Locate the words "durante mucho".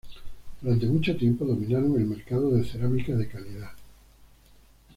0.61-1.15